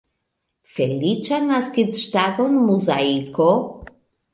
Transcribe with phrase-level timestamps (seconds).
[0.75, 3.53] Feliĉan naskiĝtagon Muzaiko!